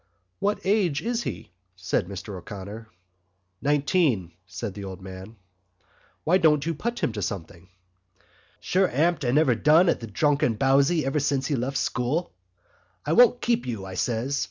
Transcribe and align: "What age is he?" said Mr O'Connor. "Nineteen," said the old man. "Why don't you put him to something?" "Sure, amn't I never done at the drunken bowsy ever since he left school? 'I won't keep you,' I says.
"What 0.39 0.59
age 0.65 1.03
is 1.03 1.21
he?" 1.21 1.51
said 1.75 2.07
Mr 2.07 2.35
O'Connor. 2.35 2.89
"Nineteen," 3.61 4.31
said 4.47 4.73
the 4.73 4.83
old 4.83 4.99
man. 4.99 5.35
"Why 6.23 6.39
don't 6.39 6.65
you 6.65 6.73
put 6.73 7.03
him 7.03 7.11
to 7.13 7.21
something?" 7.21 7.69
"Sure, 8.59 8.87
amn't 8.89 9.23
I 9.23 9.29
never 9.29 9.53
done 9.53 9.89
at 9.89 9.99
the 9.99 10.07
drunken 10.07 10.55
bowsy 10.55 11.05
ever 11.05 11.19
since 11.19 11.45
he 11.45 11.55
left 11.55 11.77
school? 11.77 12.33
'I 13.05 13.13
won't 13.13 13.41
keep 13.41 13.67
you,' 13.67 13.85
I 13.85 13.93
says. 13.93 14.39